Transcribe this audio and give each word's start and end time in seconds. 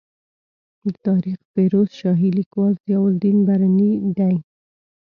د 0.89 0.91
تاریخ 1.05 1.37
فیروز 1.53 1.89
شاهي 1.99 2.29
لیکوال 2.39 2.73
ضیا 2.85 2.99
الدین 3.09 3.37
برني 3.47 3.91
دی. 4.17 4.35